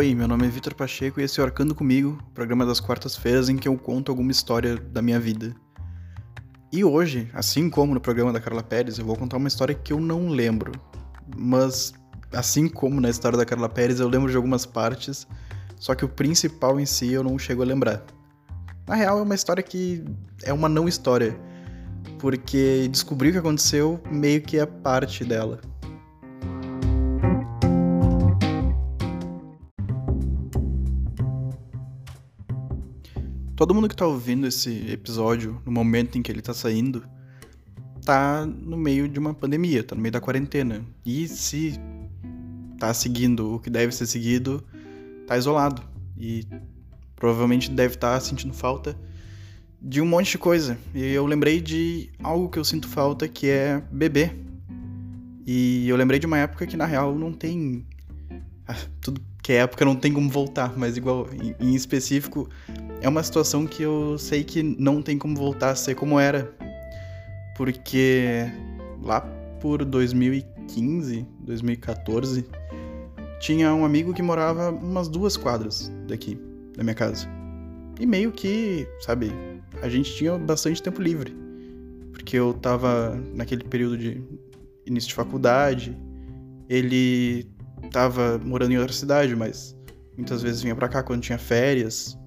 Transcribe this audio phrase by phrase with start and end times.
[0.00, 3.50] Oi, meu nome é Vitor Pacheco e esse é o Arcando Comigo, programa das quartas-feiras
[3.50, 5.54] em que eu conto alguma história da minha vida.
[6.72, 9.92] E hoje, assim como no programa da Carla Pérez, eu vou contar uma história que
[9.92, 10.72] eu não lembro.
[11.36, 11.92] Mas,
[12.32, 15.26] assim como na história da Carla Pérez, eu lembro de algumas partes,
[15.76, 18.02] só que o principal em si eu não chego a lembrar.
[18.88, 20.02] Na real, é uma história que
[20.44, 21.38] é uma não história,
[22.18, 25.60] porque descobrir o que aconteceu meio que é parte dela.
[33.60, 37.04] Todo mundo que tá ouvindo esse episódio, no momento em que ele tá saindo,
[38.02, 40.82] tá no meio de uma pandemia, tá no meio da quarentena.
[41.04, 41.78] E se
[42.78, 44.64] tá seguindo o que deve ser seguido,
[45.26, 45.82] tá isolado.
[46.16, 46.46] E
[47.14, 48.96] provavelmente deve estar tá sentindo falta
[49.78, 50.78] de um monte de coisa.
[50.94, 54.34] E eu lembrei de algo que eu sinto falta, que é beber.
[55.46, 57.84] E eu lembrei de uma época que na real não tem.
[58.66, 62.48] Ah, tudo que é época não tem como voltar, mas igual, em, em específico,
[63.00, 66.54] é uma situação que eu sei que não tem como voltar a ser como era.
[67.56, 68.48] Porque
[69.02, 69.22] lá
[69.60, 72.46] por 2015, 2014,
[73.40, 76.38] tinha um amigo que morava umas duas quadras daqui,
[76.76, 77.26] da minha casa.
[77.98, 79.32] E meio que, sabe,
[79.82, 81.34] a gente tinha bastante tempo livre.
[82.12, 84.22] Porque eu tava naquele período de
[84.86, 85.98] início de faculdade,
[86.68, 87.50] ele
[87.90, 89.76] tava morando em outra cidade, mas
[90.16, 92.18] muitas vezes vinha pra cá quando tinha férias,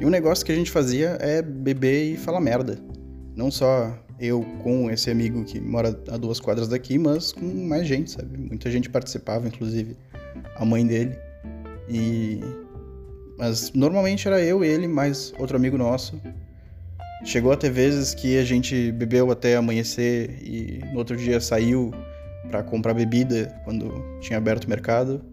[0.00, 2.78] e um negócio que a gente fazia é beber e falar merda.
[3.34, 7.86] Não só eu com esse amigo que mora a duas quadras daqui, mas com mais
[7.86, 8.38] gente, sabe?
[8.38, 9.96] Muita gente participava, inclusive
[10.56, 11.16] a mãe dele.
[11.88, 12.40] E
[13.36, 16.20] mas normalmente era eu, ele, mais outro amigo nosso.
[17.24, 21.92] Chegou até vezes que a gente bebeu até amanhecer e no outro dia saiu
[22.48, 25.24] para comprar bebida quando tinha aberto o mercado.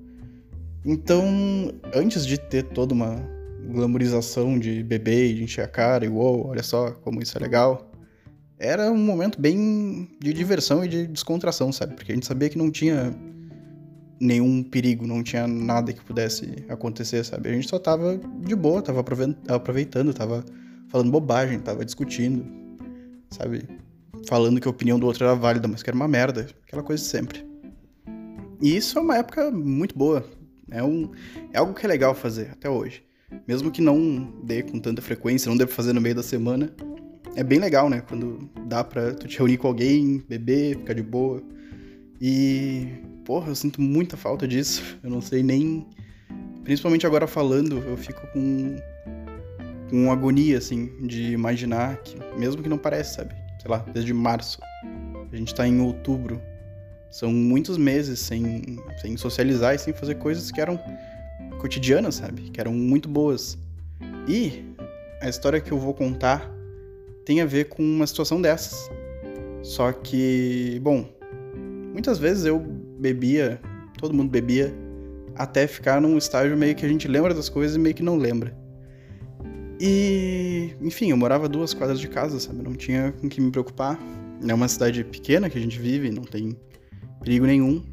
[0.84, 1.26] Então,
[1.94, 3.16] antes de ter toda uma
[3.72, 7.42] glamorização de bebê e de encher a cara e uou, olha só como isso é
[7.42, 7.92] legal.
[8.60, 11.96] Era um momento bem de diversão e de descontração, sabe?
[11.96, 13.14] Porque a gente sabia que não tinha
[14.20, 17.50] nenhum perigo, não tinha nada que pudesse acontecer, sabe?
[17.50, 19.02] A gente só tava de boa, tava
[19.48, 20.46] aproveitando, tava
[20.88, 22.46] falando bobagem, tava discutindo,
[23.30, 23.68] sabe?
[24.28, 27.04] Falando que a opinião do outro era válida, mas que era uma merda, aquela coisa
[27.04, 27.46] de sempre.
[28.62, 30.26] E isso é uma época muito boa.
[30.72, 31.12] É, um,
[31.54, 33.06] é algo que é legal fazer até hoje
[33.48, 36.72] mesmo que não dê com tanta frequência, não dê pra fazer no meio da semana,
[37.36, 38.02] é bem legal, né?
[38.02, 41.44] Quando dá pra tu te reunir com alguém, beber, ficar de boa.
[42.22, 42.88] E,
[43.26, 44.98] porra, eu sinto muita falta disso.
[45.04, 45.86] Eu não sei nem.
[46.64, 48.76] Principalmente agora falando, eu fico com.
[49.90, 53.36] com agonia, assim, de imaginar que, mesmo que não parece, sabe?
[53.66, 54.60] Sei lá, desde março.
[55.32, 56.40] A gente tá em outubro.
[57.10, 60.80] São muitos meses sem, sem socializar e sem fazer coisas que eram
[61.60, 62.44] cotidianas, sabe?
[62.44, 63.58] Que eram muito boas.
[64.28, 64.64] E
[65.20, 66.48] a história que eu vou contar
[67.26, 68.88] tem a ver com uma situação dessas.
[69.64, 71.10] Só que, bom,
[71.92, 73.60] muitas vezes eu bebia,
[73.98, 74.72] todo mundo bebia,
[75.36, 78.16] até ficar num estágio meio que a gente lembra das coisas e meio que não
[78.16, 78.56] lembra.
[79.80, 82.62] E, enfim, eu morava duas quadras de casa, sabe?
[82.62, 84.00] Não tinha com que me preocupar.
[84.48, 86.56] É uma cidade pequena que a gente vive, não tem
[87.22, 87.84] perigo nenhum.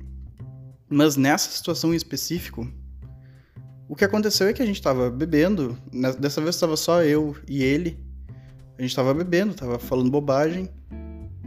[0.89, 2.69] Mas nessa situação em específico,
[3.89, 5.77] o que aconteceu é que a gente tava bebendo,
[6.19, 7.99] dessa vez estava só eu e ele.
[8.79, 10.69] A gente tava bebendo, tava falando bobagem.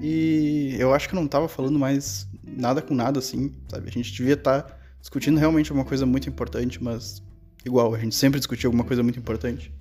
[0.02, 3.88] E eu acho que não tava falando mais nada com nada assim, sabe?
[3.88, 7.24] A gente devia estar tá discutindo realmente alguma coisa muito importante, mas
[7.66, 9.74] igual, a gente sempre discutia alguma coisa muito importante.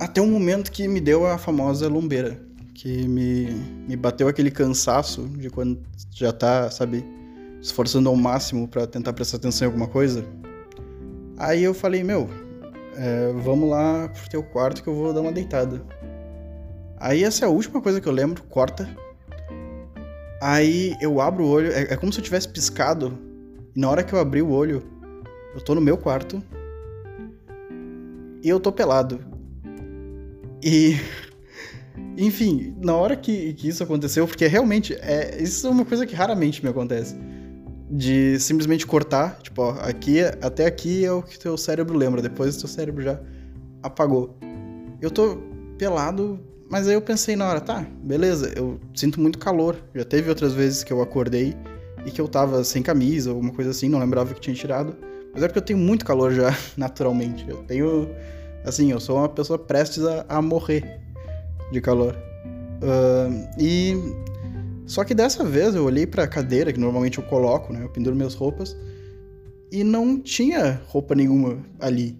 [0.00, 2.40] Até um momento que me deu a famosa lombeira,
[2.74, 3.50] que me,
[3.86, 5.78] me bateu aquele cansaço de quando
[6.10, 7.04] já tá, sabe,
[7.60, 10.24] esforçando ao máximo para tentar prestar atenção em alguma coisa
[11.40, 12.28] Aí eu falei, meu,
[12.94, 15.82] é, vamos lá pro teu quarto que eu vou dar uma deitada.
[16.98, 18.86] Aí essa é a última coisa que eu lembro, corta.
[20.42, 23.18] Aí eu abro o olho, é, é como se eu tivesse piscado.
[23.74, 24.82] E na hora que eu abri o olho,
[25.54, 26.42] eu tô no meu quarto.
[28.42, 29.24] E eu tô pelado.
[30.62, 30.96] E.
[32.16, 36.14] Enfim, na hora que, que isso aconteceu, porque realmente, é, isso é uma coisa que
[36.14, 37.16] raramente me acontece
[37.90, 42.56] de simplesmente cortar, tipo, ó, aqui, até aqui é o que teu cérebro lembra, depois
[42.56, 43.20] teu cérebro já
[43.82, 44.38] apagou.
[45.00, 45.38] Eu tô
[45.76, 46.38] pelado,
[46.70, 49.76] mas aí eu pensei na hora, tá, beleza, eu sinto muito calor.
[49.92, 51.56] Já teve outras vezes que eu acordei
[52.06, 54.96] e que eu tava sem camisa, alguma coisa assim, não lembrava que tinha tirado.
[55.32, 57.44] Mas é porque eu tenho muito calor já, naturalmente.
[57.48, 58.08] Eu tenho.
[58.64, 61.00] Assim, eu sou uma pessoa prestes a, a morrer
[61.72, 62.16] de calor.
[62.82, 63.94] Uh, e
[64.86, 67.84] só que dessa vez eu olhei para a cadeira que normalmente eu coloco, né?
[67.84, 68.76] Eu penduro minhas roupas.
[69.70, 72.18] e não tinha roupa nenhuma ali.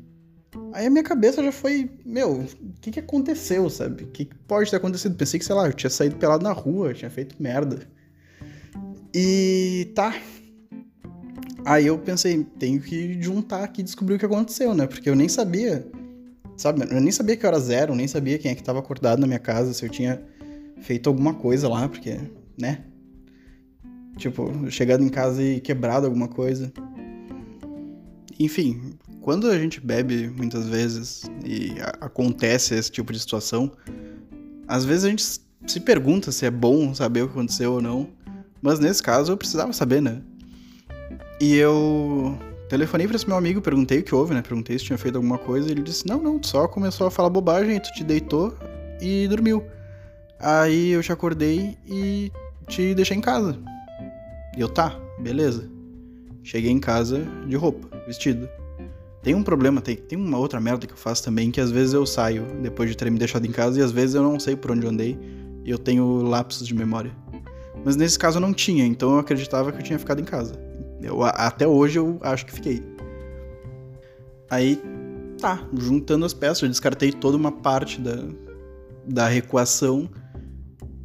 [0.72, 2.46] Aí a minha cabeça já foi, meu, o
[2.80, 4.04] que que aconteceu, sabe?
[4.04, 5.16] O que, que pode ter acontecido?
[5.16, 7.80] Pensei que, sei lá, eu tinha saído pelado na rua, tinha feito merda.
[9.12, 10.14] E tá.
[11.64, 14.86] Aí eu pensei, tenho que juntar aqui e descobrir o que aconteceu, né?
[14.86, 15.86] Porque eu nem sabia,
[16.60, 16.82] sabe?
[16.90, 19.38] Eu nem sabia que horas eram, nem sabia quem é que tava acordado na minha
[19.38, 20.22] casa, se eu tinha
[20.82, 22.18] feito alguma coisa lá, porque,
[22.58, 22.84] né?
[24.16, 26.70] Tipo, chegado em casa e quebrado alguma coisa.
[28.38, 28.92] Enfim,
[29.22, 33.72] quando a gente bebe muitas vezes e acontece esse tipo de situação,
[34.68, 35.24] às vezes a gente
[35.66, 38.08] se pergunta se é bom saber o que aconteceu ou não.
[38.60, 40.20] Mas nesse caso eu precisava saber, né?
[41.40, 42.38] E eu
[42.70, 44.40] telefonei para esse meu amigo, perguntei o que houve, né?
[44.40, 45.70] Perguntei se tinha feito alguma coisa.
[45.70, 48.56] Ele disse: Não, não, só começou a falar bobagem, tu te deitou
[49.00, 49.64] e dormiu.
[50.38, 52.32] Aí eu te acordei e
[52.68, 53.58] te deixei em casa.
[54.56, 55.68] E eu, tá, beleza.
[56.44, 58.48] Cheguei em casa de roupa, vestido.
[59.22, 61.92] Tem um problema, tem, tem uma outra merda que eu faço também, que às vezes
[61.92, 64.56] eu saio depois de ter me deixado em casa e às vezes eu não sei
[64.56, 65.18] por onde andei
[65.62, 67.12] e eu tenho lapsos de memória.
[67.84, 70.69] Mas nesse caso eu não tinha, então eu acreditava que eu tinha ficado em casa.
[71.02, 72.82] Eu, até hoje eu acho que fiquei.
[74.50, 74.80] Aí,
[75.38, 78.16] tá, juntando as peças, eu descartei toda uma parte da,
[79.06, 80.08] da recuação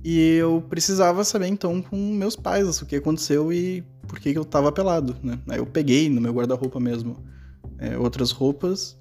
[0.03, 4.37] e eu precisava saber então com meus pais o que aconteceu e por que, que
[4.37, 5.39] eu tava pelado, né?
[5.49, 7.23] Aí eu peguei no meu guarda-roupa mesmo
[7.79, 8.97] é, outras roupas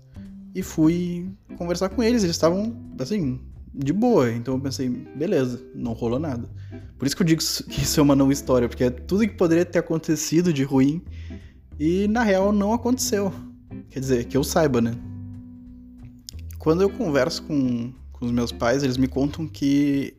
[0.54, 2.22] e fui conversar com eles.
[2.22, 3.40] Eles estavam, assim,
[3.74, 4.30] de boa.
[4.30, 6.48] Então eu pensei, beleza, não rolou nada.
[6.96, 9.34] Por isso que eu digo que isso é uma não história, porque é tudo que
[9.34, 11.02] poderia ter acontecido de ruim
[11.78, 13.32] e na real não aconteceu.
[13.90, 14.94] Quer dizer, que eu saiba, né?
[16.58, 20.16] Quando eu converso com, com os meus pais, eles me contam que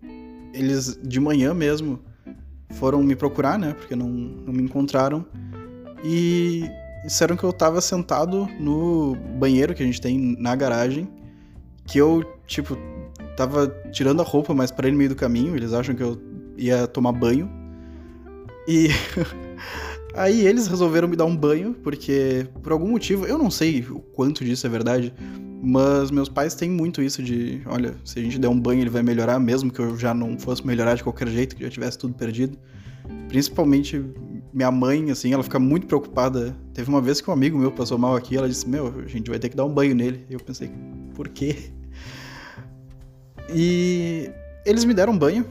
[0.53, 1.99] eles de manhã mesmo
[2.71, 3.73] foram me procurar, né?
[3.73, 5.25] Porque não, não me encontraram.
[6.03, 6.69] E
[7.03, 11.07] disseram que eu tava sentado no banheiro que a gente tem na garagem.
[11.85, 12.77] Que eu, tipo,
[13.35, 15.55] tava tirando a roupa, mas para ir no meio do caminho.
[15.55, 16.21] Eles acham que eu
[16.57, 17.49] ia tomar banho.
[18.67, 18.89] E.
[20.15, 23.99] Aí eles resolveram me dar um banho, porque por algum motivo, eu não sei o
[23.99, 25.13] quanto disso é verdade,
[25.61, 28.89] mas meus pais têm muito isso de, olha, se a gente der um banho ele
[28.89, 31.97] vai melhorar, mesmo que eu já não fosse melhorar de qualquer jeito, que já tivesse
[31.97, 32.57] tudo perdido.
[33.27, 34.05] Principalmente
[34.53, 36.55] minha mãe, assim, ela fica muito preocupada.
[36.73, 39.29] Teve uma vez que um amigo meu passou mal aqui, ela disse: Meu, a gente
[39.29, 40.25] vai ter que dar um banho nele.
[40.29, 40.71] E eu pensei:
[41.13, 41.57] Por quê?
[43.53, 44.29] E
[44.65, 45.45] eles me deram um banho.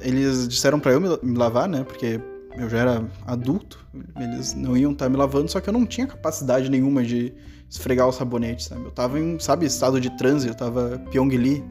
[0.00, 1.84] Eles disseram para eu me lavar, né?
[1.84, 2.20] Porque
[2.56, 3.86] eu já era adulto.
[4.16, 7.32] Eles não iam estar tá me lavando, só que eu não tinha capacidade nenhuma de
[7.68, 8.84] esfregar o sabonete, sabe?
[8.84, 11.62] Eu tava em, sabe, estado de transe, eu tava Pyongyi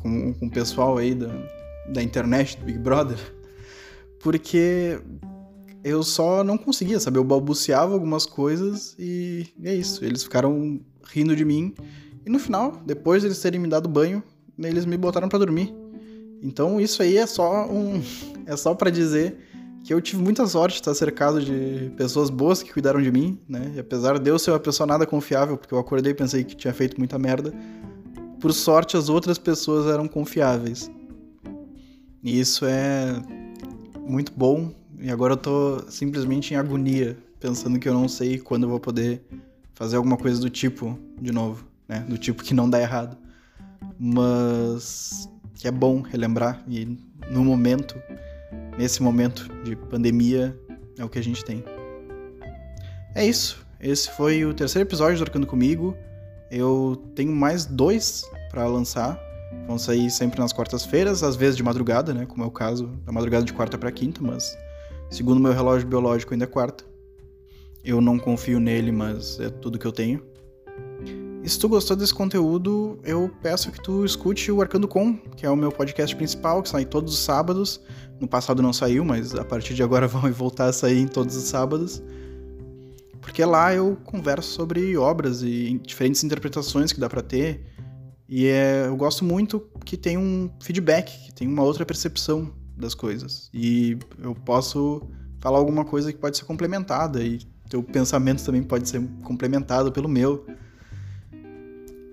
[0.00, 1.30] com, com o pessoal aí da,
[1.92, 3.18] da internet, do Big Brother,
[4.20, 4.98] porque
[5.82, 7.18] eu só não conseguia, sabe?
[7.18, 10.04] Eu balbuciava algumas coisas e é isso.
[10.04, 10.80] Eles ficaram
[11.12, 11.74] rindo de mim
[12.26, 14.22] e no final, depois de eles terem me dado banho,
[14.58, 15.74] eles me botaram para dormir.
[16.42, 18.02] Então isso aí é só um
[18.46, 19.36] é só para dizer
[19.84, 23.38] que eu tive muita sorte de estar cercado de pessoas boas que cuidaram de mim,
[23.46, 23.72] né?
[23.76, 26.56] E apesar de eu ser uma pessoa nada confiável, porque eu acordei e pensei que
[26.56, 27.52] tinha feito muita merda,
[28.40, 30.90] por sorte as outras pessoas eram confiáveis.
[32.22, 33.12] E isso é
[34.00, 34.72] muito bom.
[34.98, 38.80] E agora eu tô simplesmente em agonia, pensando que eu não sei quando eu vou
[38.80, 39.22] poder
[39.74, 42.04] fazer alguma coisa do tipo de novo, né?
[42.08, 43.16] Do tipo que não dá errado.
[43.98, 45.28] Mas
[45.62, 46.98] é bom relembrar e
[47.30, 47.96] no momento
[48.78, 50.58] nesse momento de pandemia,
[50.98, 51.64] é o que a gente tem.
[53.14, 53.64] É isso.
[53.80, 55.96] Esse foi o terceiro episódio do Arcando Comigo.
[56.50, 59.18] Eu tenho mais dois para lançar.
[59.66, 62.26] Vão sair sempre nas quartas-feiras, às vezes de madrugada, né?
[62.26, 64.56] Como é o caso da madrugada de quarta para quinta, mas
[65.10, 66.84] segundo meu relógio biológico ainda é quarta.
[67.84, 70.22] Eu não confio nele, mas é tudo que eu tenho.
[71.44, 75.44] E se tu gostou desse conteúdo, eu peço que tu escute o Arcando Com, que
[75.44, 77.82] é o meu podcast principal, que sai todos os sábados.
[78.18, 81.36] No passado não saiu, mas a partir de agora vão voltar a sair em todos
[81.36, 82.02] os sábados.
[83.20, 87.60] Porque lá eu converso sobre obras e diferentes interpretações que dá para ter.
[88.26, 92.94] E é, eu gosto muito que tem um feedback, que tem uma outra percepção das
[92.94, 93.50] coisas.
[93.52, 95.02] E eu posso
[95.42, 100.08] falar alguma coisa que pode ser complementada e teu pensamento também pode ser complementado pelo
[100.08, 100.46] meu.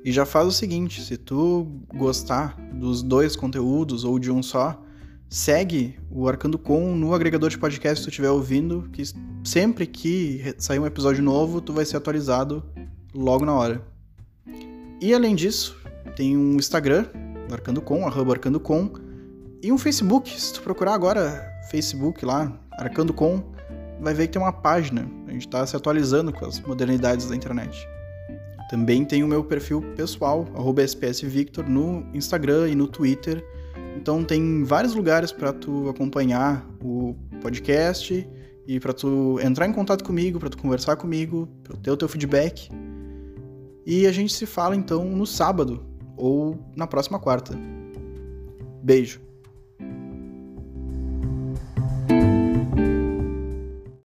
[0.03, 4.81] E já faz o seguinte, se tu gostar dos dois conteúdos ou de um só,
[5.29, 9.03] segue o Arcando Com no agregador de podcast que tu estiver ouvindo, que
[9.43, 12.63] sempre que sair um episódio novo, tu vai ser atualizado
[13.13, 13.85] logo na hora.
[14.99, 15.77] E além disso,
[16.15, 17.05] tem um Instagram,
[17.51, 18.91] Arcando Com, arroba Arcando Com,
[19.61, 20.29] e um Facebook.
[20.39, 23.43] Se tu procurar agora Facebook lá, Arcando Com,
[23.99, 25.09] vai ver que tem uma página.
[25.27, 27.87] A gente está se atualizando com as modernidades da internet.
[28.71, 30.47] Também tem o meu perfil pessoal,
[30.85, 33.45] @spsvictor no Instagram e no Twitter.
[33.97, 38.25] Então tem vários lugares para tu acompanhar o podcast
[38.65, 42.07] e para tu entrar em contato comigo, para tu conversar comigo, para ter o teu
[42.07, 42.69] feedback.
[43.85, 45.85] E a gente se fala então no sábado
[46.15, 47.53] ou na próxima quarta.
[48.81, 49.19] Beijo.